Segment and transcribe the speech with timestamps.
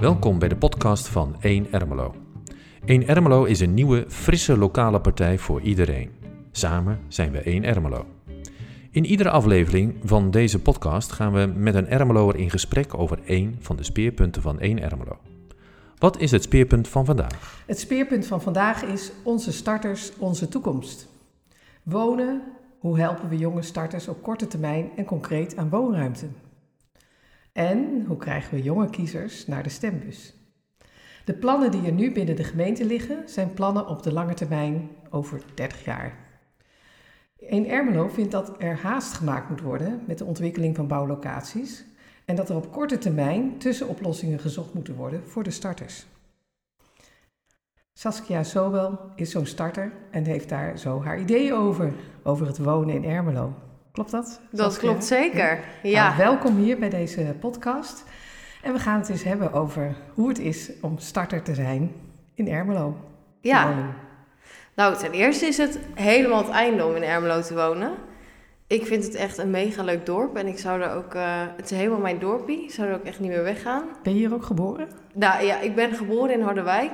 [0.00, 2.14] Welkom bij de podcast van 1 Ermelo.
[2.84, 6.10] 1 Ermelo is een nieuwe, frisse lokale partij voor iedereen.
[6.52, 8.06] Samen zijn we 1 Ermelo.
[8.90, 13.56] In iedere aflevering van deze podcast gaan we met een Ermeloer in gesprek over één
[13.60, 15.18] van de speerpunten van 1 Ermelo.
[16.04, 17.62] Wat is het speerpunt van vandaag?
[17.66, 21.08] Het speerpunt van vandaag is onze starters, onze toekomst.
[21.82, 22.42] Wonen,
[22.78, 26.26] hoe helpen we jonge starters op korte termijn en concreet aan woonruimte?
[27.52, 30.34] En hoe krijgen we jonge kiezers naar de stembus?
[31.24, 34.88] De plannen die er nu binnen de gemeente liggen, zijn plannen op de lange termijn
[35.10, 36.18] over 30 jaar.
[37.36, 41.84] In Ermelo vindt dat er haast gemaakt moet worden met de ontwikkeling van bouwlocaties
[42.24, 46.06] en dat er op korte termijn tussenoplossingen gezocht moeten worden voor de starters.
[47.92, 52.94] Saskia Sobel is zo'n starter en heeft daar zo haar ideeën over, over het wonen
[52.94, 53.54] in Ermelo.
[53.92, 54.40] Klopt dat?
[54.50, 56.06] Dat klopt zeker, ja.
[56.06, 58.04] Nou, welkom hier bij deze podcast.
[58.62, 61.92] En we gaan het eens hebben over hoe het is om starter te zijn
[62.34, 62.96] in Ermelo.
[63.40, 63.94] Ja.
[64.74, 67.92] Nou, ten eerste is het helemaal het einde om in Ermelo te wonen.
[68.66, 71.22] Ik vind het echt een mega leuk dorp en ik zou er ook, uh,
[71.56, 73.82] het is helemaal mijn dorpie, ik zou er ook echt niet meer weggaan.
[74.02, 74.88] Ben je hier ook geboren?
[75.12, 76.92] Nou ja, ik ben geboren in Harderwijk.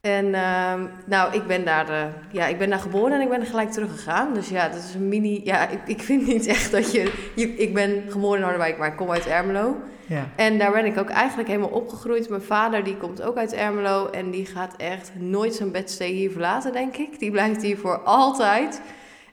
[0.00, 0.72] En uh,
[1.06, 3.70] nou, ik ben, daar, uh, ja, ik ben daar geboren en ik ben er gelijk
[3.70, 4.34] teruggegaan.
[4.34, 5.40] Dus ja, dat is een mini.
[5.44, 8.88] Ja, ik, ik vind niet echt dat je, je, Ik ben geboren in Harderwijk, maar
[8.88, 9.76] ik kom uit Ermelo.
[10.06, 10.28] Ja.
[10.36, 12.28] En daar ben ik ook eigenlijk helemaal opgegroeid.
[12.28, 16.30] Mijn vader die komt ook uit Ermelo en die gaat echt nooit zijn bedstee hier
[16.30, 17.18] verlaten, denk ik.
[17.18, 18.80] Die blijft hier voor altijd.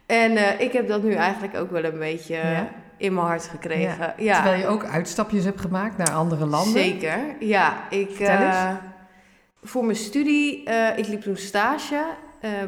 [0.06, 2.70] En uh, ik heb dat nu eigenlijk ook wel een beetje ja.
[2.98, 4.14] in mijn hart gekregen.
[4.17, 4.36] Ja.
[4.36, 6.84] Terwijl je ook uitstapjes hebt gemaakt naar andere landen.
[6.84, 7.89] Zeker, ja.
[7.89, 8.72] Ik, uh,
[9.64, 12.03] voor mijn studie, uh, ik liep toen stage.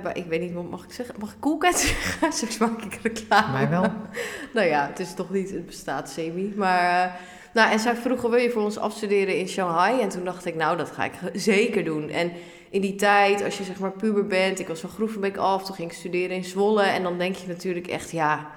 [0.04, 1.16] maar ik weet niet, wat mag ik zeggen?
[1.20, 2.32] Mag ik Coolcat zeggen?
[2.32, 3.52] Straks maak ik reclame.
[3.52, 3.92] Mij wel.
[4.54, 6.54] nou ja, het is toch niet, het bestaat semi.
[6.56, 7.20] Maar,
[7.54, 10.02] nou, en zij vroegen, wil je voor ons afstuderen in Shanghai?
[10.02, 12.10] En toen dacht ik, nou, dat ga ik zeker doen.
[12.10, 12.32] En
[12.70, 15.76] in die tijd, als je zeg maar puber bent, ik was van Groevenbeek af, toen
[15.76, 16.84] ging ik studeren in Zwolle.
[16.84, 18.48] En dan denk je natuurlijk echt, ja,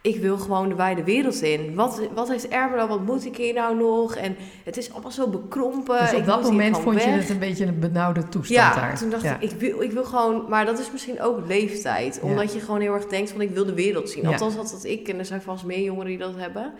[0.00, 1.74] ik wil gewoon de wijde wereld in.
[1.74, 4.14] Wat, wat heeft Ermelo, wat moet ik hier nou nog?
[4.14, 5.98] En het is allemaal zo bekrompen.
[5.98, 7.04] Dus op ik dat moment vond weg.
[7.04, 8.98] je het een beetje een benauwde toestand ja, daar.
[8.98, 9.40] toen dacht ja.
[9.40, 10.44] ik, ik wil, ik wil gewoon...
[10.48, 12.20] Maar dat is misschien ook leeftijd.
[12.20, 12.58] Omdat ja.
[12.58, 14.26] je gewoon heel erg denkt van, ik wil de wereld zien.
[14.26, 15.08] Althans, dat had ik.
[15.08, 16.72] En er zijn vast meer jongeren die dat hebben.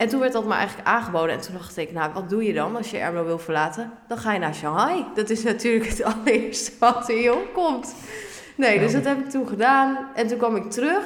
[0.00, 1.34] En toen werd dat me eigenlijk aangeboden.
[1.34, 3.92] En toen dacht ik, nou, wat doe je dan als je Ermelo wil verlaten?
[4.08, 5.04] Dan ga je naar Shanghai.
[5.14, 7.94] Dat is natuurlijk het allereerste wat er je opkomt.
[8.56, 10.08] Nee, dus dat heb ik toen gedaan.
[10.14, 11.04] En toen kwam ik terug.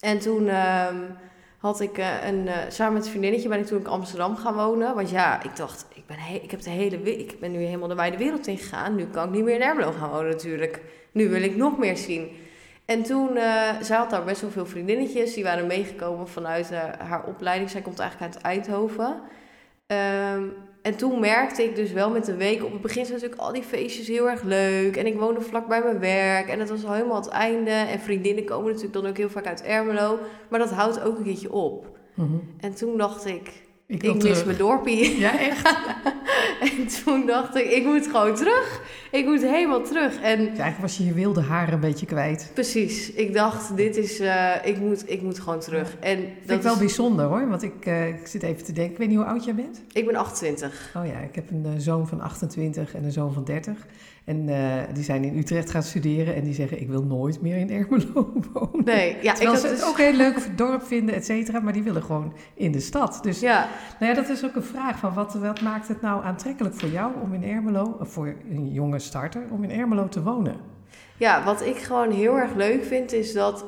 [0.00, 1.16] En toen um,
[1.58, 2.46] had ik uh, een...
[2.46, 4.94] Uh, samen met een vriendinnetje ben ik toen in Amsterdam gaan wonen.
[4.94, 7.94] Want ja, ik dacht, ik ben, ik heb de hele, ik ben nu helemaal de
[7.94, 8.94] wijde wereld ingegaan.
[8.94, 10.82] Nu kan ik niet meer in Ermelo gaan wonen natuurlijk.
[11.12, 12.28] Nu wil ik nog meer zien.
[12.90, 15.34] En toen, uh, zij had daar best wel veel vriendinnetjes.
[15.34, 17.70] Die waren meegekomen vanuit uh, haar opleiding.
[17.70, 19.20] Zij komt eigenlijk uit Eindhoven.
[19.86, 20.52] Um,
[20.82, 22.64] en toen merkte ik dus wel met de week...
[22.64, 24.96] Op het begin zijn natuurlijk al die feestjes heel erg leuk.
[24.96, 26.48] En ik woonde vlak bij mijn werk.
[26.48, 27.70] En het was al helemaal het einde.
[27.70, 30.18] En vriendinnen komen natuurlijk dan ook heel vaak uit Ermelo.
[30.48, 31.98] Maar dat houdt ook een keertje op.
[32.14, 32.54] Mm -hmm.
[32.60, 33.68] En toen dacht ik...
[33.90, 35.18] Ik, ik mis mijn dorpie.
[35.18, 35.76] Ja, echt?
[36.70, 38.82] en toen dacht ik, ik moet gewoon terug.
[39.10, 40.20] Ik moet helemaal terug.
[40.20, 42.50] En dus eigenlijk was je je wilde haren een beetje kwijt.
[42.54, 43.12] Precies.
[43.12, 45.96] Ik dacht, dit is, uh, ik, moet, ik moet gewoon terug.
[46.00, 46.78] En dat vind ik wel is...
[46.78, 48.92] bijzonder hoor, want ik, uh, ik zit even te denken.
[48.92, 49.82] Ik weet niet hoe oud jij bent?
[49.92, 50.94] Ik ben 28.
[50.96, 53.86] Oh ja, ik heb een uh, zoon van 28 en een zoon van 30.
[54.30, 57.56] En uh, die zijn in Utrecht gaan studeren en die zeggen: Ik wil nooit meer
[57.56, 58.84] in Ermelo wonen.
[58.84, 59.88] Nee, ja, Terwijl ik ze het dus...
[59.88, 63.18] ook een heel leuk dorp vinden, et cetera, maar die willen gewoon in de stad.
[63.22, 63.68] Dus ja.
[63.98, 66.88] Nou ja, dat is ook een vraag: van wat, wat maakt het nou aantrekkelijk voor
[66.88, 70.56] jou om in Ermelo, of voor een jonge starter, om in Ermelo te wonen?
[71.16, 73.64] Ja, wat ik gewoon heel erg leuk vind is dat.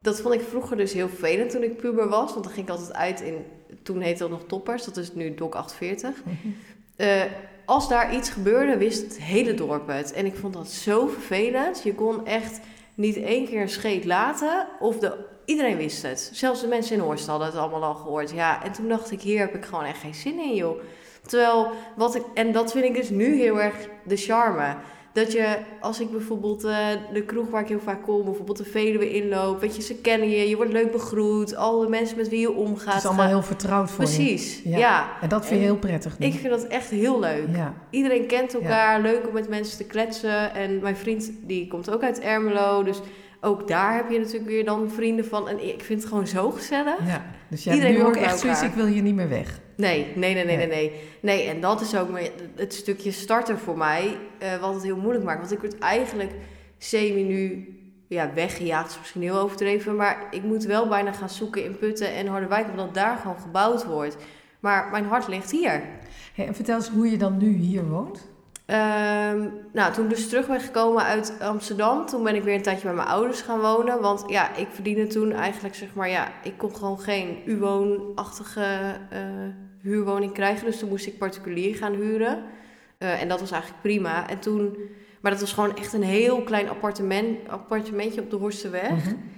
[0.00, 2.32] Dat vond ik vroeger dus heel vervelend toen ik puber was.
[2.32, 3.34] Want dan ging ik altijd uit in.
[3.82, 6.24] Toen heette dat nog Toppers, dat is nu DOC 48.
[6.24, 6.54] Mm -hmm.
[6.96, 7.22] uh,
[7.64, 10.12] als daar iets gebeurde, wist het hele dorp het.
[10.12, 11.82] En ik vond dat zo vervelend.
[11.82, 12.60] Je kon echt
[12.94, 14.66] niet één keer een scheet laten.
[14.80, 16.30] Of de, iedereen wist het.
[16.32, 18.30] Zelfs de mensen in Horst hadden het allemaal al gehoord.
[18.30, 20.80] Ja, en toen dacht ik, hier heb ik gewoon echt geen zin in, joh.
[21.26, 23.74] Terwijl, wat ik, en dat vind ik dus nu heel erg
[24.04, 24.76] de charme.
[25.14, 28.64] Dat je, als ik bijvoorbeeld uh, de kroeg waar ik heel vaak kom, bijvoorbeeld de
[28.64, 32.28] Veluwe inloop, weet je, ze kennen je, je wordt leuk begroet, al de mensen met
[32.28, 32.94] wie je omgaat.
[32.94, 34.34] Het is allemaal heel vertrouwd voor Precies, je.
[34.34, 34.78] Precies, ja.
[34.78, 35.10] ja.
[35.20, 36.18] En dat vind je heel prettig.
[36.18, 36.26] Nu.
[36.26, 37.48] Ik vind dat echt heel leuk.
[37.52, 37.74] Ja.
[37.90, 40.54] Iedereen kent elkaar, leuk om met mensen te kletsen.
[40.54, 43.00] En mijn vriend, die komt ook uit Ermelo, dus
[43.40, 45.48] ook daar heb je natuurlijk weer dan vrienden van.
[45.48, 47.06] En ik vind het gewoon zo gezellig.
[47.06, 49.60] Ja, dus jij hebt nu ook echt zoiets, ik wil hier niet meer weg.
[49.76, 50.92] Nee, nee, nee, nee, nee, nee.
[51.20, 52.08] Nee, en dat is ook
[52.56, 55.40] het stukje starten voor mij, uh, wat het heel moeilijk maakt.
[55.40, 56.32] Want ik word eigenlijk
[56.78, 57.68] semi nu
[58.08, 59.96] ja, weggejaagd is misschien heel overdreven.
[59.96, 63.84] Maar ik moet wel bijna gaan zoeken in Putten en Harderwijk, omdat daar gewoon gebouwd
[63.84, 64.16] wordt.
[64.60, 65.82] Maar mijn hart ligt hier.
[66.34, 68.32] Hey, en vertel eens hoe je dan nu hier woont.
[68.66, 72.62] Ehm, nou, toen ik dus terug ben gekomen uit Amsterdam, toen ben ik weer een
[72.62, 74.00] tijdje bij mijn ouders gaan wonen.
[74.00, 79.18] Want ja, ik verdiende toen eigenlijk, zeg maar, ja, ik kon gewoon geen U-woonachtige uh,
[79.80, 80.66] huurwoning krijgen.
[80.66, 82.42] Dus toen moest ik particulier gaan huren.
[82.98, 84.28] Uh, en dat was eigenlijk prima.
[84.28, 84.76] En toen,
[85.20, 89.04] maar dat was gewoon echt een heel klein appartement, appartementje op de Horstenweg.
[89.04, 89.33] Mm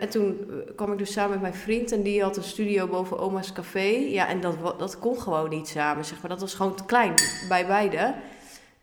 [0.00, 3.18] en toen kwam ik dus samen met mijn vriend en die had een studio boven
[3.18, 3.88] Oma's Café.
[4.08, 6.30] Ja, en dat, dat kon gewoon niet samen, zeg maar.
[6.30, 7.14] Dat was gewoon te klein
[7.48, 8.14] bij beide.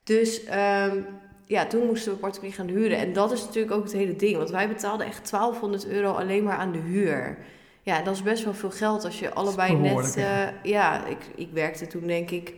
[0.03, 1.05] Dus um,
[1.45, 2.97] ja, toen moesten we particulier gaan huren.
[2.97, 4.37] En dat is natuurlijk ook het hele ding.
[4.37, 7.37] Want wij betaalden echt 1200 euro alleen maar aan de huur.
[7.81, 10.15] Ja, dat is best wel veel geld als je allebei net...
[10.17, 12.53] Uh, ja, ik, ik werkte toen denk ik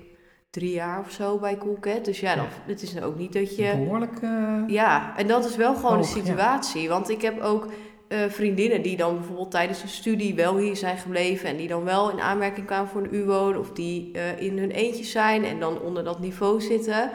[0.50, 2.06] drie jaar of zo bij Coolcat.
[2.06, 3.74] Dus ja, dan, het is ook niet dat je...
[3.78, 4.22] Behoorlijk...
[4.22, 6.90] Uh, ja, en dat is wel gewoon hoog, de situatie.
[6.90, 7.66] Want ik heb ook
[8.08, 11.50] uh, vriendinnen die dan bijvoorbeeld tijdens hun studie wel hier zijn gebleven...
[11.50, 13.54] en die dan wel in aanmerking kwamen voor een UWO...
[13.60, 17.12] of die uh, in hun eentje zijn en dan onder dat niveau zitten...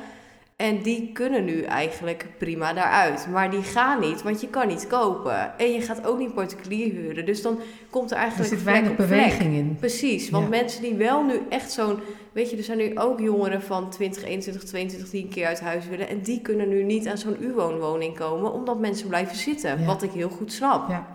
[0.56, 3.26] En die kunnen nu eigenlijk prima daaruit.
[3.30, 5.58] Maar die gaan niet, want je kan niet kopen.
[5.58, 7.26] En je gaat ook niet particulier huren.
[7.26, 7.58] Dus dan
[7.90, 8.50] komt er eigenlijk.
[8.50, 9.76] Er zit weinig beweging in.
[9.80, 11.98] Precies, want mensen die wel nu echt zo'n.
[12.32, 15.60] Weet je, er zijn nu ook jongeren van 20, 21, 22 die een keer uit
[15.60, 16.08] huis willen.
[16.08, 19.80] En die kunnen nu niet aan zo'n U-woonwoning komen, omdat mensen blijven zitten.
[19.80, 19.86] Ja.
[19.86, 20.88] Wat ik heel goed snap.
[20.88, 21.06] Ja.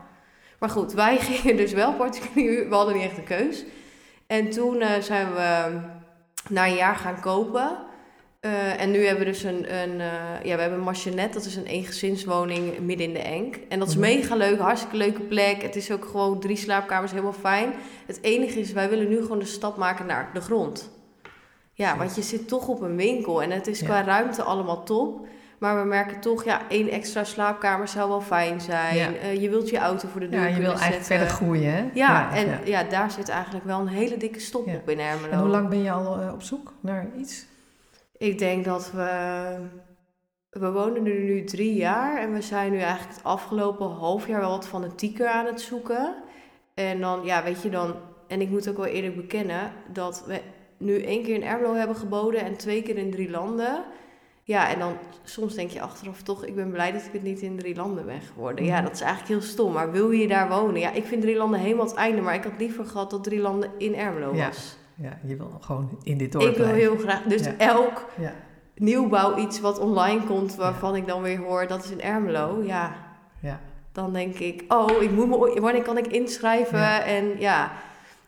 [0.60, 2.70] Maar goed, wij gingen dus wel particulier.
[2.70, 3.66] We hadden niet echt een keus.
[4.28, 5.80] En toen uh, zijn we
[6.50, 7.88] na een jaar gaan kopen.
[8.46, 11.46] Uh, en nu hebben we dus een, een uh, ja, we hebben een Marchenet, dat
[11.46, 13.56] is een eengezinswoning midden in de Enk.
[13.70, 14.04] En dat is -hmm.
[14.04, 15.62] mega leuk, hartstikke leuke plek.
[15.62, 17.74] Het is ook gewoon drie slaapkamers, helemaal fijn.
[18.06, 20.92] Het enige is, wij willen nu gewoon de stap maken naar de grond.
[21.74, 23.86] Ja, want je zit toch op een winkel en het is ja.
[23.86, 25.28] qua ruimte allemaal top.
[25.58, 28.96] Maar we merken toch, ja, één extra slaapkamer zou wel fijn zijn.
[28.96, 29.10] Ja.
[29.10, 31.18] Uh, je wilt je auto voor de deur Ja, je wil eigenlijk zetten.
[31.18, 31.80] verder groeien, hè?
[31.80, 32.60] Ja, ja en ja.
[32.64, 32.84] ja.
[32.84, 35.32] daar zit eigenlijk wel een hele dikke stop op in Ermelo.
[35.32, 37.48] En hoe lang ben je al op zoek naar iets?
[38.20, 39.56] Ik denk dat we.
[40.50, 44.40] We wonen nu, nu drie jaar en we zijn nu eigenlijk het afgelopen half jaar
[44.40, 46.16] wel wat fanatieker aan het zoeken.
[46.74, 47.96] En dan, ja, weet je dan.
[48.28, 50.42] En ik moet ook wel eerlijk bekennen dat we
[50.78, 53.84] nu één keer in Ermelo hebben geboden en twee keer in drie landen.
[54.44, 54.94] Ja, en dan
[55.24, 58.06] soms denk je achteraf toch, ik ben blij dat ik het niet in drie landen
[58.06, 58.66] ben geworden.
[58.66, 59.74] Ja, dat is eigenlijk heel stom.
[59.74, 60.80] Maar wil je daar wonen?
[60.80, 62.22] Ja, ik vind drie landen helemaal het einde.
[62.22, 64.38] Maar ik had liever gehad dat drie landen in Ermelo was.
[64.38, 64.52] Ja,
[65.26, 66.90] je wil gewoon in dit dorp Ik wil blijven.
[66.90, 67.24] heel graag.
[67.24, 67.58] Dus Ja.
[67.58, 68.34] elk Ja.
[68.76, 72.62] nieuwbouw iets wat online komt, waarvan ik dan weer hoor dat is in Ermelo.
[72.66, 72.96] Ja,
[73.40, 73.60] Ja.
[73.92, 76.80] dan denk ik, oh, ik moet me, wanneer kan ik inschrijven?
[76.80, 77.04] Ja.
[77.04, 77.72] En ja,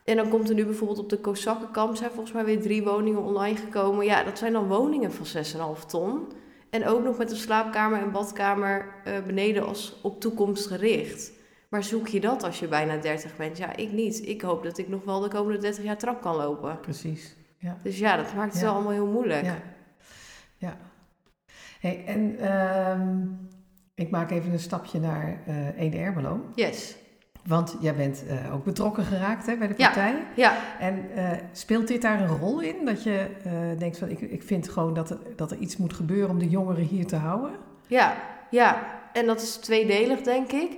[0.04, 3.22] en dan komt er nu bijvoorbeeld op de Kozakkenkamp zijn volgens mij weer drie woningen
[3.24, 4.06] online gekomen.
[4.06, 6.28] Ja, dat zijn dan woningen van 6,5 ton.
[6.70, 11.32] En ook nog met een slaapkamer en badkamer eh, beneden als op toekomst gericht.
[11.72, 13.58] Maar zoek je dat als je bijna 30 bent?
[13.58, 14.28] Ja, ik niet.
[14.28, 16.80] Ik hoop dat ik nog wel de komende 30 jaar trap kan lopen.
[16.80, 17.36] Precies.
[17.58, 17.78] Ja.
[17.84, 18.66] Dus ja, dat maakt het Ja.
[18.68, 19.46] wel allemaal heel moeilijk.
[19.46, 19.58] Ja.
[20.58, 20.78] ja.
[21.80, 23.18] Hey, en ehm,
[23.96, 26.14] ik maak even een stapje naar eh Ede.
[26.56, 26.96] Yes.
[27.46, 29.86] Want jij bent eh, ook betrokken geraakt hè, bij de Ja.
[29.86, 30.24] partij.
[30.36, 32.86] Ja, En eh, speelt dit daar een rol in?
[32.86, 33.28] Dat je
[33.78, 36.50] denkt van, ik, ik vind gewoon dat er, dat er iets moet gebeuren om de
[36.50, 37.52] jongeren hier te houden?
[37.88, 38.16] ja,
[38.50, 39.00] ja.
[39.14, 40.78] En dat is tweedelig, denk ik.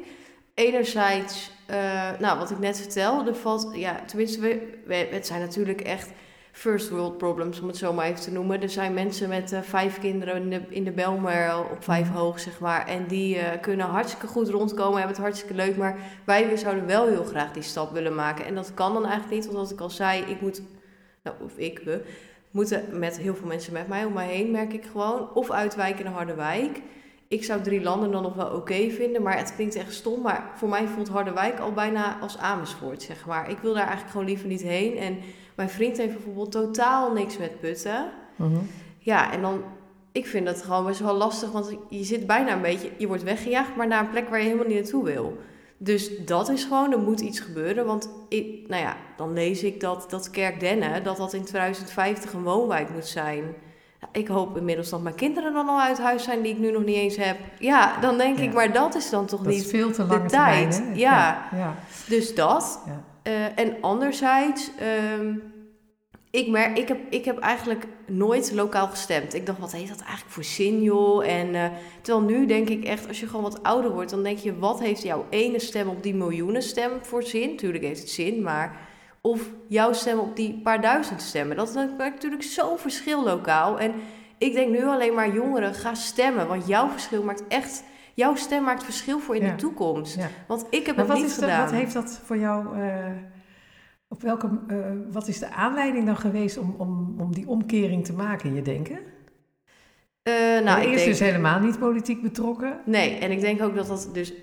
[0.53, 5.39] Enerzijds, eh, nou, wat ik net vertelde, er valt, ja, tenminste, we, we- het zijn
[5.41, 6.11] natuurlijk echt
[6.51, 8.61] first world problems, om het zo maar even te noemen.
[8.61, 12.17] Er zijn mensen met eh, vijf kinderen in de, in de Belmer op vijf Mhm.
[12.17, 12.87] hoog, zeg maar.
[12.87, 15.77] En die eh, kunnen hartstikke goed rondkomen, hebben het hartstikke leuk.
[15.77, 18.45] Maar wij we zouden wel heel graag die stap willen maken.
[18.45, 20.61] En dat kan dan eigenlijk niet, want wat ik al zei, ik moet,
[21.23, 22.01] nou, of ik, we,
[22.51, 25.33] moeten met heel veel mensen met mij om mij heen, merk ik gewoon.
[25.33, 26.81] Of uitwijken naar Harderwijk.
[27.33, 30.21] Ik zou drie landen dan nog wel oké vinden, maar het klinkt echt stom.
[30.21, 33.49] Maar voor mij voelt Harderwijk al bijna als Amersfoort, zeg maar.
[33.49, 34.97] Ik wil daar eigenlijk gewoon liever niet heen.
[34.97, 35.17] En
[35.55, 38.11] mijn vriend heeft bijvoorbeeld totaal niks met putten.
[38.35, 38.59] Mhm.
[38.97, 39.63] Ja, en dan,
[40.11, 43.23] ik vind dat gewoon best wel lastig, want je zit bijna een beetje, je wordt
[43.23, 45.37] weggejaagd, maar naar een plek waar je helemaal niet naartoe wil.
[45.77, 47.85] Dus dat is gewoon, er moet iets gebeuren.
[47.85, 52.43] Want ik, nou ja, dan lees ik dat, dat Kerkdenne, dat dat in 2050 een
[52.43, 53.43] woonwijk moet zijn.
[54.11, 56.83] Ik hoop inmiddels dat mijn kinderen dan al uit huis zijn, die ik nu nog
[56.83, 57.37] niet eens heb.
[57.59, 58.43] Ja, dan denk Ja.
[58.43, 59.65] ik, maar dat is dan toch Dat niet.
[59.67, 60.99] veel te lange tijd, termijn, hè?
[60.99, 61.47] ja.
[61.51, 61.75] Ja, ja,
[62.07, 62.79] Dus dat.
[63.23, 65.33] Eh, en anderzijds, ehm,
[66.31, 69.33] ik, merk, ik, heb, ik heb eigenlijk nooit lokaal gestemd.
[69.33, 71.27] Ik dacht, wat heeft dat eigenlijk voor zin, joh?
[71.27, 71.65] En, eh,
[72.01, 74.79] terwijl nu denk ik echt, als je gewoon wat ouder wordt, dan denk je, wat
[74.79, 77.57] heeft jouw ene stem op die miljoenen stem voor zin?
[77.57, 78.91] Tuurlijk heeft het zin, maar...
[79.27, 81.57] Of jouw stem op die paar duizend stemmen.
[81.57, 83.79] Dat is natuurlijk zo'n verschil lokaal.
[83.79, 83.93] En
[84.37, 86.47] ik denk nu alleen maar jongeren, ga stemmen.
[86.47, 87.83] Want jouw verschil maakt echt...
[88.15, 89.49] Jouw stem maakt verschil voor in Ja.
[89.49, 90.15] de toekomst.
[90.15, 90.27] Ja.
[90.47, 91.63] Want ik heb Maar het wat, niet is dat, gedaan.
[91.63, 92.81] wat heeft dat voor jou...
[92.81, 93.05] eh,
[94.07, 94.77] op welke, eh,
[95.11, 98.61] wat is de aanleiding dan geweest om, om, om die omkering te maken in je
[98.61, 98.99] denken?
[100.23, 101.05] Eh, nou, ik denk...
[101.07, 102.79] dus helemaal niet politiek betrokken.
[102.85, 104.33] Nee, en ik denk ook dat dat dus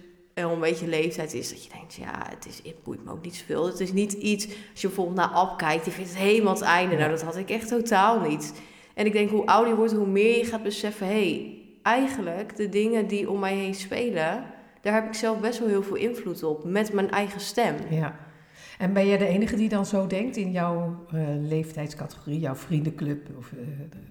[0.43, 1.49] wel een beetje leeftijd is.
[1.49, 3.67] Dat je denkt, ja, het, is, het boeit me ook niet zoveel.
[3.67, 6.63] Het is niet iets, als je bijvoorbeeld naar Ab kijkt, die vindt het helemaal het
[6.63, 6.97] einde.
[6.97, 8.53] Nou, dat had ik echt totaal niet.
[8.95, 11.07] En ik denk, hoe ouder je wordt, hoe meer je gaat beseffen...
[11.07, 14.45] hé, hey, eigenlijk de dingen die om mij heen spelen...
[14.81, 16.65] daar heb ik zelf best wel heel veel invloed op.
[16.65, 17.75] Met mijn eigen stem.
[17.91, 18.19] Ja.
[18.79, 23.29] En ben jij de enige die dan zo denkt in jouw eh, leeftijdscategorie, jouw vriendenclub
[23.39, 23.59] of eh,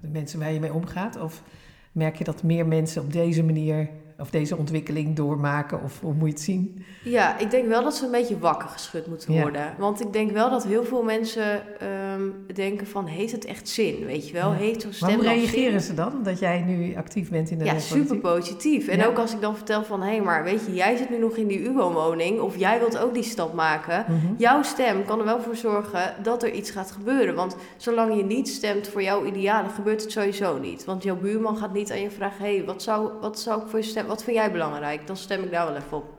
[0.01, 1.21] de mensen waar je mee omgaat?
[1.21, 1.43] Of
[1.91, 5.83] merk je dat meer mensen op deze manier of deze ontwikkeling doormaken?
[5.83, 6.85] Of hoe moet je het zien?
[7.03, 9.41] Ja, ik denk wel dat ze een beetje wakker geschud moeten Ja.
[9.41, 9.73] worden.
[9.77, 12.21] Want ik denk wel dat heel veel mensen ehm,
[12.53, 13.05] denken van...
[13.05, 14.51] heeft het echt zin, weet je wel?
[14.51, 14.57] Ja.
[14.57, 17.57] Heeft zo'n Maar stem hoe wel reageren ze dan, dat jij nu actief bent in
[17.57, 18.87] de Ja, super positief.
[18.87, 19.05] En Ja.
[19.05, 20.01] ook als ik dan vertel van...
[20.01, 22.39] hé, maar weet je, jij zit nu nog in die UBO-woning...
[22.39, 24.05] of jij wilt ook die stap maken...
[24.07, 24.33] Mhm.
[24.37, 27.35] Jouw stem kan er wel voor zorgen dat er iets gaat gebeuren.
[27.35, 30.85] Want zolang je niet stemt voor jouw idealen, gebeurt het sowieso niet.
[30.85, 33.67] Want jouw buurman gaat niet aan je vragen: hé, hey, wat, zou, wat zou ik
[33.67, 34.07] voor je stem?
[34.09, 35.07] Wat vind jij belangrijk?
[35.07, 36.17] Dan stem ik daar wel even op.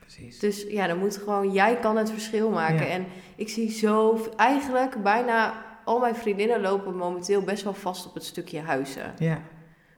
[0.00, 0.38] Precies.
[0.38, 2.86] Dus ja, dan moet gewoon, jij kan het verschil maken.
[2.86, 2.92] Ja.
[2.92, 3.06] En
[3.36, 8.24] ik zie zo, eigenlijk bijna al mijn vriendinnen lopen momenteel best wel vast op het
[8.24, 9.14] stukje huizen.
[9.18, 9.42] Ja,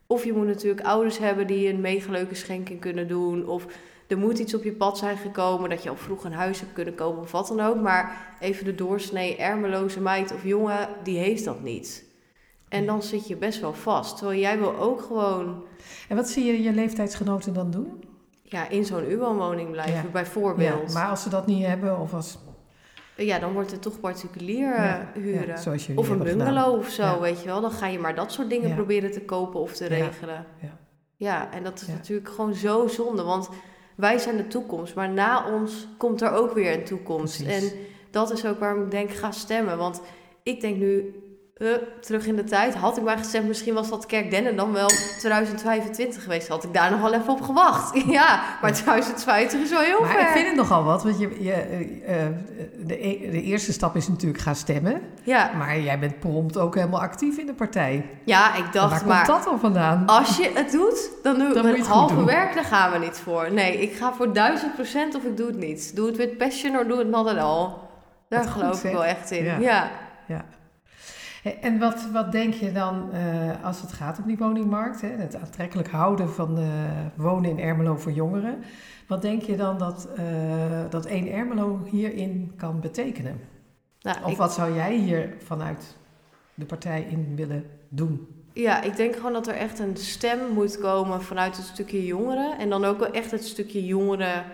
[0.06, 3.46] Of je moet natuurlijk ouders hebben die een mega leuke schenking kunnen doen.
[3.46, 3.66] Of
[4.06, 6.72] er moet iets op je pad zijn gekomen dat je al vroeg een huis hebt
[6.72, 7.80] kunnen kopen of wat dan ook.
[7.80, 12.04] Maar even de doorsnee ermeloze meid of jongen, die heeft dat niet.
[12.68, 14.16] En dan zit je best wel vast.
[14.16, 15.64] Terwijl jij wil ook gewoon
[16.08, 18.04] en wat zie je je leeftijdsgenoten dan doen?
[18.48, 20.02] ja, in zo'n UBO-woning blijven, Ja.
[20.12, 20.86] bijvoorbeeld.
[20.92, 22.38] Ja, maar als ze dat niet hebben, of als...
[23.16, 25.54] Ja, dan wordt het toch particulier eh, Ja, huren.
[25.94, 26.18] of een gedaan.
[26.18, 27.60] bungalow of zo, weet je wel.
[27.60, 30.46] Dan ga je maar dat soort dingen proberen te kopen of te regelen.
[30.62, 30.78] Ja.
[31.16, 33.22] Ja, en dat is natuurlijk gewoon zo zonde.
[33.22, 33.48] Want
[33.96, 34.94] wij zijn de toekomst.
[34.94, 37.42] Maar na ons komt er ook weer een toekomst.
[37.44, 37.70] Precies.
[37.72, 37.78] En
[38.10, 39.78] dat is ook waarom ik denk, ga stemmen.
[39.78, 40.00] Want
[40.42, 41.14] ik denk nu,
[42.00, 46.22] terug in de tijd, had ik maar gestemd, misschien was dat Kerkdennen dan wel 2025
[46.22, 46.48] geweest.
[46.48, 48.02] Had ik daar nog wel even op gewacht.
[48.18, 50.20] ja, maar 2050 is wel heel Maar ver.
[50.20, 52.32] ik vind het nogal wat, want je, je, eh, eh,
[52.78, 55.00] de, e- de eerste stap is natuurlijk gaan stemmen.
[55.22, 58.10] Ja, Maar jij bent prompt ook helemaal actief in de partij.
[58.24, 59.26] ja, ik dacht waar maar...
[59.26, 60.06] komt dat dan vandaan?
[60.06, 63.52] Als je het doet, dan doe Dan het halve werk, daar gaan we niet voor.
[63.52, 65.96] Nee, ik ga voor duizend procent of ik doe het niet.
[65.96, 67.68] Doe het with passion of doe het not at all.
[68.28, 69.44] Daar geloof ik wel echt in.
[69.44, 69.58] Ja.
[69.58, 69.90] Ja.
[70.26, 70.44] Ja.
[71.52, 75.00] En wat, wat denk je dan eh, als het gaat om die woningmarkt?
[75.00, 75.08] Hè?
[75.08, 76.64] Het aantrekkelijk houden van eh,
[77.14, 78.62] wonen in Ermelo voor jongeren.
[79.06, 80.24] Wat denk je dan dat, eh,
[80.90, 83.40] dat 1 Ermelo hierin kan betekenen?
[84.00, 85.96] Nou, Of ik, wat zou jij hier vanuit
[86.54, 88.28] de partij in willen doen?
[88.52, 92.58] ja, ik denk gewoon dat er echt een stem moet komen vanuit het stukje jongeren.
[92.58, 94.44] En dan ook wel echt het stukje jongeren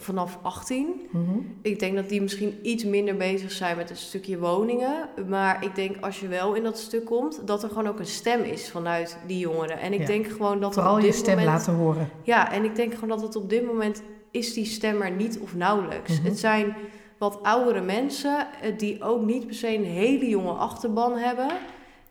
[0.00, 0.86] vanaf 18.
[1.10, 1.30] Mhm.
[1.62, 5.08] Ik denk dat die misschien iets minder bezig zijn met een stukje woningen.
[5.28, 8.06] Maar ik denk als je wel in dat stuk komt, dat er gewoon ook een
[8.06, 9.78] stem is vanuit die jongeren.
[9.80, 10.06] En ik Ja.
[10.06, 11.56] denk gewoon dat Vooral je stem moment...
[11.56, 12.08] laten horen.
[12.22, 15.38] Ja, en ik denk gewoon dat het op dit moment is die stem er niet
[15.38, 16.18] of nauwelijks.
[16.18, 16.24] Mhm.
[16.28, 16.74] Het zijn
[17.18, 21.48] wat oudere mensen eh, die ook niet per se een hele jonge achterban hebben.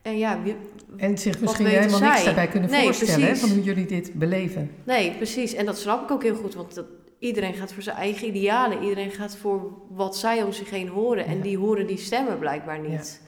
[0.02, 0.56] En ja, wie-
[0.96, 4.70] En zich misschien helemaal niks daarbij kunnen Nee, voorstellen hè, van hoe jullie dit beleven.
[4.84, 5.54] nee, precies.
[5.54, 6.84] En dat snap ik ook heel goed, want dat,
[7.20, 8.82] iedereen gaat voor zijn eigen idealen.
[8.82, 11.24] Iedereen gaat voor wat zij om zich heen horen.
[11.26, 11.42] En Ja.
[11.42, 13.22] die horen die stemmen blijkbaar niet.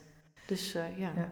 [0.47, 1.29] Dus eh, ja, Ja.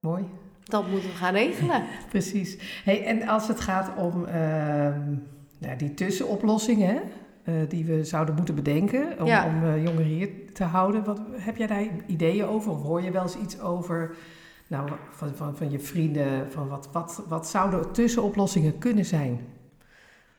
[0.00, 0.24] Mooi.
[0.64, 1.82] dat moeten we gaan regelen.
[2.10, 2.80] Precies.
[2.84, 5.14] Hey, en als het gaat om ehm,
[5.58, 7.00] nou, die tussenoplossingen hè,
[7.44, 9.46] eh, die we zouden moeten bedenken om, Ja.
[9.46, 12.70] om eh, jongeren hier te houden, wat, heb jij daar ideeën over?
[12.72, 14.14] Of hoor je wel eens iets over
[14.66, 16.52] nou, van, van, van je vrienden?
[16.52, 19.40] Van wat, wat, wat zouden tussenoplossingen kunnen zijn?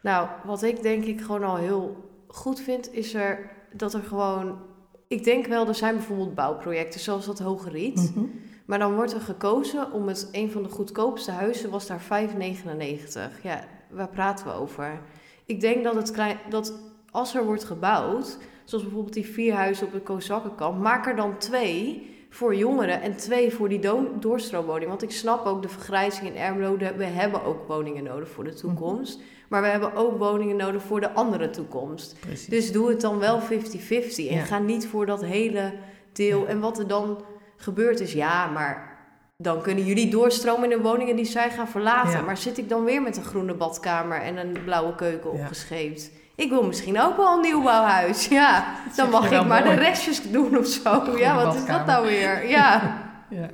[0.02, 4.60] Nou, wat ik denk ik gewoon al heel goed vind, is er dat er gewoon.
[5.08, 8.12] Ik denk wel, er zijn bijvoorbeeld bouwprojecten zoals dat Hoge Riet.
[8.16, 8.26] Mhm.
[8.66, 13.42] Maar dan wordt er gekozen om het, een van de goedkoopste huizen was daar 5,99.
[13.44, 15.00] Ja, waar praten we over?
[15.46, 16.74] Ik denk dat, het klein, dat
[17.12, 21.38] als er wordt gebouwd, zoals bijvoorbeeld die vier huizen op het Kozakkenkamp, maak er dan
[21.38, 24.90] twee voor jongeren en twee voor die do- doorstroomwoning.
[24.90, 28.54] Want ik snap ook de vergrijzing in Ermelo, we hebben ook woningen nodig voor de
[28.54, 29.20] toekomst.
[29.50, 32.16] Maar we hebben ook woningen nodig voor de andere toekomst.
[32.20, 32.46] Precies.
[32.48, 34.44] Dus doe het dan wel 50-50 en Ja.
[34.44, 35.74] ga niet voor dat hele
[36.14, 36.42] deel.
[36.42, 36.46] Ja.
[36.48, 37.24] En wat er dan
[37.58, 39.00] gebeurt is, ja, maar
[39.38, 42.12] dan kunnen jullie doorstromen in de woningen die zij gaan verlaten.
[42.12, 42.22] Ja.
[42.22, 46.12] Maar zit ik dan weer met een groene badkamer en een blauwe keuken opgescheept?
[46.36, 48.28] Ik wil misschien ook wel een nieuwbouwhuis.
[48.40, 49.76] Ja, dan mag ik maar mooi.
[49.76, 51.18] de restjes doen of zo.
[51.18, 52.48] Ja, wat is dat nou weer?
[52.50, 52.98] Ja.
[53.30, 53.50] Ja.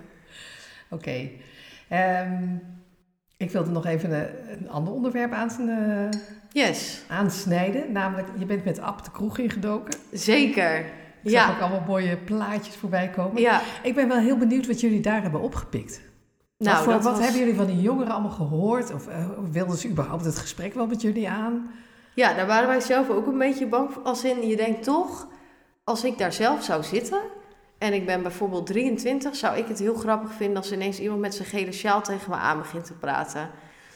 [0.90, 1.30] Oké.
[1.90, 2.44] Ehm,
[3.38, 4.28] ik wilde nog even een,
[4.60, 6.20] een ander onderwerp aan, eh,
[6.52, 7.92] Yes, aansnijden.
[7.92, 10.00] Namelijk, je bent met Ab de kroeg ingedoken.
[10.12, 10.78] zeker.
[11.24, 13.42] Ik zag Ja, ook allemaal mooie plaatjes voorbij komen.
[13.42, 13.62] ja.
[13.84, 16.02] Ik ben wel heel benieuwd wat jullie daar hebben opgepikt.
[16.58, 18.94] Nou, wat voor- wat was- hebben jullie van die jongeren allemaal gehoord?
[18.94, 21.72] Of eh, wilden ze überhaupt het gesprek wel met jullie aan?
[22.18, 24.02] Ja, daar waren wij zelf ook een beetje bang voor.
[24.02, 25.28] Als in, je denkt toch,
[25.84, 27.20] als ik daar zelf zou zitten
[27.78, 31.36] en ik ben bijvoorbeeld 23, zou ik het heel grappig vinden als ineens iemand met
[31.36, 33.50] zijn gele sjaal tegen me aan begint te praten.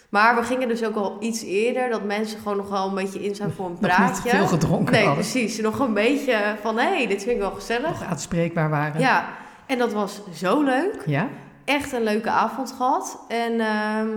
[0.10, 3.24] Maar we gingen dus ook al iets eerder dat mensen gewoon nog wel een beetje
[3.24, 4.30] in zijn voor een praatje.
[4.30, 5.24] veel gedronken Nee, hadden.
[5.24, 5.60] precies.
[5.60, 7.90] Nog een beetje van, hé, hey, dit vind ik wel gezellig.
[7.90, 9.02] Nog aanspreekbaar waren.
[9.02, 9.30] Ja,
[9.66, 11.04] en dat was zo leuk.
[11.06, 11.28] Ja?
[11.66, 13.20] Echt een leuke avond gehad.
[13.28, 14.10] En ehm,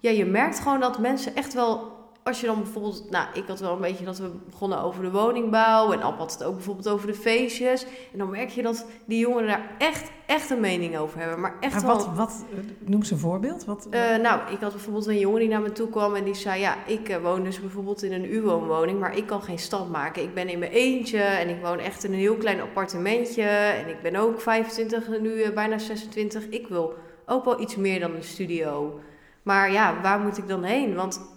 [0.00, 1.94] ja, je merkt gewoon dat mensen echt wel...
[2.26, 3.10] Als je dan bijvoorbeeld...
[3.10, 5.92] Nou, ik had wel een beetje dat we begonnen over de woningbouw.
[5.92, 7.84] En Ab had het ook bijvoorbeeld over de feestjes.
[8.12, 11.40] En dan merk je dat die jongeren daar echt, echt een mening over hebben.
[11.40, 11.96] Maar echt Maar wel...
[11.96, 12.44] wat, wat,
[12.78, 13.64] noem ze een voorbeeld.
[13.64, 16.34] Wat, Eh, nou, ik had bijvoorbeeld een jongen die naar me toe kwam en die
[16.34, 19.90] zei: Ja, ik eh, woon dus bijvoorbeeld in een U-woonwoning, maar ik kan geen stand
[19.90, 20.22] maken.
[20.22, 23.42] Ik ben in mijn eentje en ik woon echt in een heel klein appartementje.
[23.42, 26.48] En ik ben ook 25 en nu eh, bijna 26.
[26.48, 26.94] Ik wil
[27.26, 29.00] ook wel iets meer dan een studio.
[29.42, 30.94] Maar ja, waar moet ik dan heen?
[30.94, 31.34] Want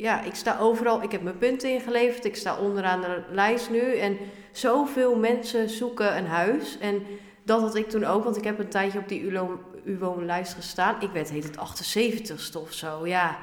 [0.00, 3.96] ja, ik sta overal, ik heb mijn punten ingeleverd, ik sta onderaan de lijst nu.
[3.96, 4.16] En
[4.52, 6.78] zoveel mensen zoeken een huis.
[6.80, 7.02] En
[7.44, 10.94] dat had ik toen ook, want ik heb een tijdje op die ULO U-woonlijst gestaan.
[11.00, 13.06] Ik werd heet het 78ste of zo.
[13.06, 13.36] Ja,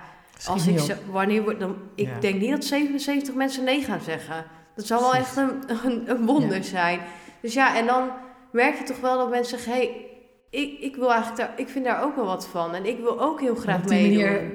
[0.47, 2.19] als ik zo, wanneer wordt dan, ik Ja.
[2.19, 4.45] denk niet dat 77 mensen nee gaan zeggen.
[4.75, 5.51] Dat zou wel echt een,
[5.85, 6.63] een, een wonder Ja.
[6.63, 6.99] zijn.
[7.41, 8.09] Dus ja, en dan
[8.51, 10.05] merk je toch wel dat mensen zeggen: hey,
[10.49, 12.73] ik, ik wil eigenlijk daar, ik vind daar ook wel wat van.
[12.73, 14.23] En ik wil ook heel graag op die meedoen.
[14.23, 14.51] manier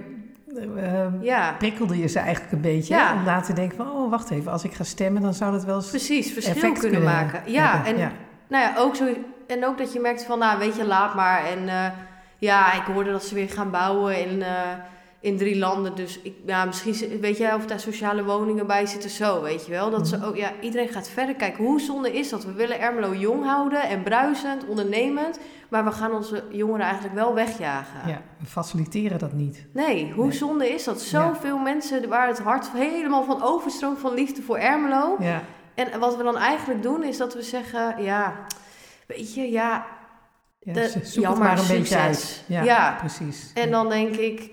[0.77, 2.95] eh, Ja, prikkelde je ze eigenlijk een beetje.
[2.95, 3.15] Ja.
[3.15, 5.65] Om na te denken van, oh wacht even, als ik ga stemmen, dan zou dat
[5.65, 7.43] wel eens precies, verschil effect kunnen, maken.
[7.53, 7.93] Ja, hebben.
[7.93, 8.13] en ja.
[8.49, 9.05] Nou ja, ook zo.
[9.47, 11.45] En ook dat je merkt van, nou weet je, laat maar.
[11.45, 11.87] En eh,
[12.39, 14.49] ja, ik hoorde dat ze weer gaan bouwen in, eh,
[15.21, 15.95] in drie landen.
[15.95, 19.71] Dus ik, ja, misschien weet jij of daar sociale woningen bij zitten zo, weet je
[19.73, 19.91] wel.
[19.91, 20.27] Dat ze Mhm.
[20.27, 21.65] ook, ja, iedereen gaat verder kijken.
[21.65, 22.45] Hoe zonde is dat?
[22.45, 25.39] We willen Ermelo jong houden en bruisend, ondernemend.
[25.73, 28.09] Maar we gaan onze jongeren eigenlijk wel wegjagen.
[28.09, 29.67] ja, we faciliteren dat niet.
[29.73, 30.37] Nee, hoe Nee.
[30.37, 31.01] zonde is dat?
[31.01, 35.17] Zoveel mensen waar het hart helemaal van overstroomt van liefde voor Ermelo.
[35.19, 35.43] Ja,
[35.75, 38.35] En wat we dan eigenlijk doen is dat we zeggen, ja,
[39.07, 39.87] weet je, ja,
[40.61, 41.99] ja De- zo- zoek het jammer, maar een beetje succes.
[42.01, 42.45] uit.
[42.47, 42.97] Ja, Ja.
[42.99, 43.51] precies.
[43.55, 44.51] En dan denk ik,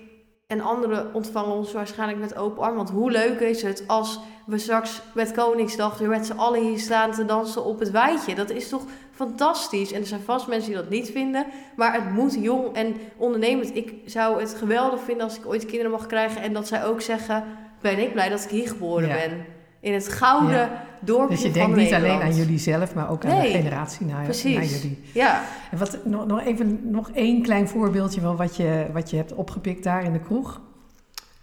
[0.50, 2.76] en anderen ontvangen ons waarschijnlijk met open arm.
[2.76, 6.78] Want hoe leuk is het als we straks met Koningsdag weer met z'n allen hier
[6.78, 8.34] staan te dansen op het weidje.
[8.34, 8.82] Dat is toch
[9.14, 9.92] fantastisch.
[9.92, 11.46] En er zijn vast mensen die dat niet vinden.
[11.76, 13.76] Maar het moet jong en ondernemend.
[13.76, 16.42] Ik zou het geweldig vinden als ik ooit kinderen mag krijgen.
[16.42, 17.44] En dat zij ook zeggen,
[17.80, 19.14] ben ik blij dat ik hier geboren Ja.
[19.14, 19.44] ben.
[19.80, 20.84] In het gouden Ja.
[21.00, 24.06] dorpje Dus je denkt niet alleen aan jullie zelf, maar ook aan Nee, de generatie
[24.06, 24.56] na, precies.
[24.56, 25.02] na jullie.
[25.14, 29.16] Ja, En wat, nog, nog even nog één klein voorbeeldje van wat je, wat je
[29.16, 30.60] hebt opgepikt daar in de kroeg.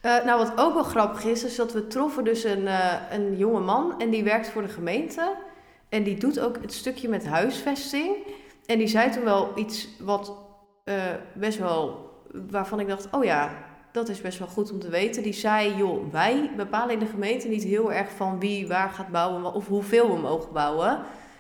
[0.02, 3.38] Eh, nou, wat ook wel grappig is, is dat we troffen dus een, eh, een
[3.38, 5.36] jonge man en die werkt voor de gemeente.
[5.90, 8.16] En die doet ook het stukje met huisvesting.
[8.66, 10.34] En die zei toen wel iets wat
[10.84, 10.94] eh,
[11.34, 12.10] best wel,
[12.50, 13.50] waarvan ik dacht, oh ja,
[13.98, 15.24] dat is best wel goed om te weten.
[15.24, 19.08] Die zei, joh, wij bepalen in de gemeente niet heel erg van wie waar gaat
[19.08, 21.00] bouwen of hoeveel we mogen bouwen.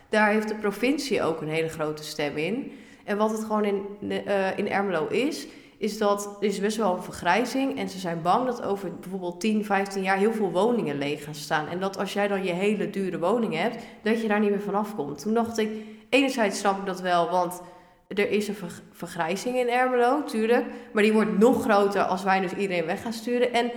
[0.09, 2.71] Daar heeft de provincie ook een hele grote stem in.
[3.03, 3.85] En wat het gewoon in,
[4.25, 7.77] eh, in Ermelo is, is dat er is best wel een vergrijzing.
[7.77, 11.35] En ze zijn bang dat over bijvoorbeeld 10, 15 jaar heel veel woningen leeg gaan
[11.35, 11.67] staan.
[11.67, 14.61] En dat als jij dan je hele dure woning hebt, dat je daar niet meer
[14.61, 15.21] vanaf komt.
[15.21, 15.69] Toen dacht ik,
[16.09, 17.61] enerzijds snap ik dat wel, want
[18.07, 20.65] er is een ver- vergrijzing in Ermelo, tuurlijk.
[20.93, 23.53] Maar die wordt nog groter als wij dus iedereen weg gaan sturen.
[23.53, 23.71] En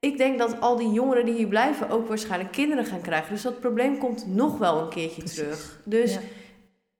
[0.00, 3.32] ik denk dat al die jongeren die hier blijven ook waarschijnlijk kinderen gaan krijgen.
[3.32, 5.38] Dus dat probleem komt nog wel een keertje Precies.
[5.38, 5.80] terug.
[5.84, 6.20] Dus Ja.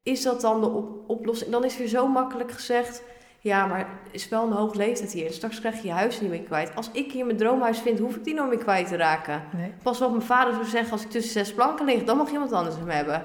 [0.03, 1.51] is dat dan de op- oplossing?
[1.51, 3.03] Dan is weer zo makkelijk gezegd.
[3.41, 5.33] Ja, maar het is wel een hoog leeftijd hier.
[5.33, 6.75] Straks krijg je je huis niet meer kwijt.
[6.77, 9.43] Als ik hier mijn droomhuis vind, hoef ik die nog meer kwijt te raken.
[9.57, 9.73] Nee.
[9.83, 12.53] Pas wat mijn vader zou zeggen, als ik tussen zes planken lig, dan mag iemand
[12.53, 13.23] anders hem hebben.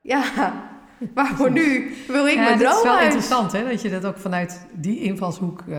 [0.00, 0.22] Ja,
[1.14, 4.04] maar voor nu wil ik ja, mijn het is wel interessant hè, dat je dat
[4.04, 5.78] ook vanuit die invalshoek eh,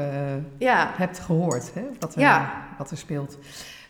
[0.58, 2.65] Ja, hebt gehoord, hè, wat, er, Ja.
[2.77, 3.38] wat er speelt.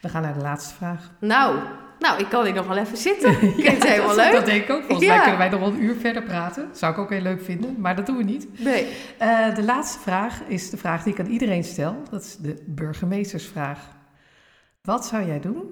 [0.02, 1.12] We gaan naar de laatste vraag.
[1.20, 1.60] nou,
[2.00, 3.32] nou, ik kan hier nog wel even zitten.
[3.42, 4.34] Ik vind het helemaal dat, leuk.
[4.34, 4.84] Dat denk ik ook.
[4.84, 6.70] Volgens mij kunnen wij nog wel een uur verder praten.
[6.74, 8.60] Zou ik ook heel leuk vinden, maar dat doen we niet.
[8.60, 8.88] Nee.
[9.18, 11.96] Eh, de laatste vraag is de vraag die ik aan iedereen stel.
[12.12, 13.80] Dat is de burgemeestersvraag.
[14.82, 15.64] Wat zou jij doen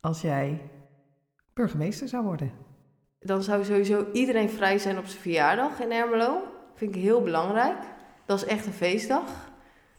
[0.00, 0.60] als jij
[1.54, 2.50] burgemeester zou worden?
[3.26, 6.42] Dan zou sowieso iedereen vrij zijn op zijn verjaardag in Ermelo.
[6.74, 7.76] Vind ik heel belangrijk.
[8.26, 9.22] Dat is echt een feestdag.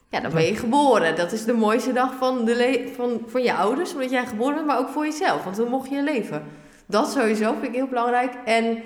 [0.10, 1.16] Ja, dan ben je geboren.
[1.16, 4.56] Dat is de mooiste dag van, de le- van, van je ouders, omdat jij geboren
[4.56, 5.44] bent, maar ook voor jezelf.
[5.44, 6.44] Want dan mocht je leven.
[6.86, 8.34] Dat sowieso vind ik heel belangrijk.
[8.46, 8.78] En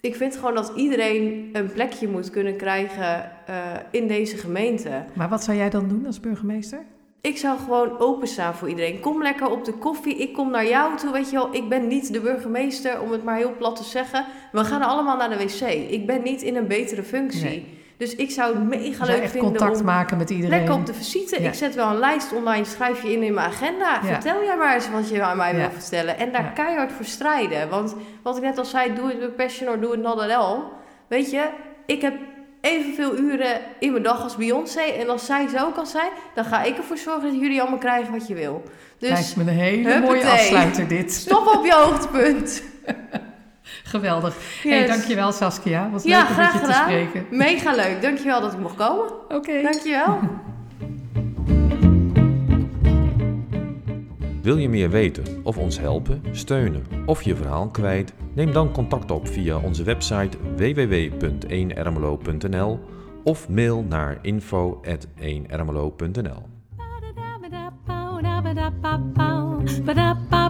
[0.00, 3.56] ik vind gewoon dat iedereen een plekje moet kunnen krijgen eh,
[3.90, 5.04] in deze gemeente.
[5.12, 6.78] Maar wat zou jij dan doen als burgemeester?
[7.22, 9.00] Ik zou gewoon openstaan voor iedereen.
[9.00, 10.16] Kom lekker op de koffie.
[10.16, 11.12] Ik kom naar jou toe.
[11.12, 14.24] Weet je wel, ik ben niet de burgemeester, om het maar heel plat te zeggen.
[14.52, 15.60] We gaan allemaal naar de wc.
[15.90, 17.42] Ik ben niet in een betere functie.
[17.44, 17.80] Nee.
[17.96, 20.58] Dus ik zou het mega leuk vinden contact om maken met iedereen.
[20.58, 21.42] lekker op de visite.
[21.42, 21.48] Ja.
[21.48, 23.92] Ik zet wel een lijst online, schrijf je in in mijn agenda.
[23.92, 24.02] Ja.
[24.02, 25.58] Vertel jij maar eens wat je aan mij Ja.
[25.58, 26.18] wil vertellen.
[26.18, 27.68] En daar keihard voor strijden.
[27.68, 30.30] Want wat ik net al zei, doe het with passion or do it not at
[30.30, 30.58] all.
[31.08, 31.48] Weet je,
[31.86, 32.14] ik heb
[32.62, 34.80] evenveel uren in mijn dag als Beyoncé.
[34.80, 38.12] En als zij zo kan zijn, dan ga ik ervoor zorgen dat jullie allemaal krijgen
[38.12, 38.62] wat je wil.
[38.98, 41.12] Lijkt Dus me een hele mooie afsluiter dit.
[41.12, 42.62] stop op je hoogtepunt.
[43.84, 44.34] Geweldig.
[44.62, 44.88] Hey, Yes.
[44.88, 45.90] dankjewel Saskia.
[45.90, 46.82] Wat Ja, leuk om met je te gedaan.
[46.82, 47.26] spreken.
[47.30, 48.02] Mega leuk.
[48.02, 49.12] Dankjewel dat ik mocht komen.
[49.28, 49.62] Oké.
[49.62, 50.18] Dankjewel.
[54.42, 58.14] Wil je meer weten of ons helpen, steunen of je verhaal kwijt?
[58.34, 62.80] Neem dan contact op via onze website www.1ermelo.nl
[63.24, 66.42] of mail naar info.1ermelo.nl.
[66.76, 70.41] Ba-da-da-ba-da-bow, da-ba-da-ba-bow, ba-da